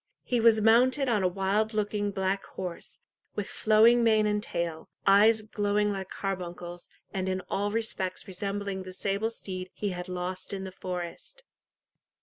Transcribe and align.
He 0.23 0.39
was 0.39 0.61
mounted 0.61 1.07
on 1.07 1.21
a 1.21 1.27
wild 1.27 1.75
looking 1.75 2.09
black 2.09 2.43
horse, 2.43 3.01
with 3.35 3.47
flowing 3.47 4.03
mane 4.03 4.25
and 4.25 4.41
tail, 4.41 4.89
eyes 5.05 5.43
glowing 5.43 5.91
like 5.91 6.09
carbuncles, 6.09 6.89
and 7.13 7.29
in 7.29 7.41
all 7.51 7.69
respects 7.71 8.27
resembling 8.27 8.81
the 8.81 8.93
sable 8.93 9.29
steed 9.29 9.69
he 9.75 9.89
had 9.89 10.09
lost 10.09 10.53
in 10.53 10.63
the 10.63 10.71
forest. 10.71 11.43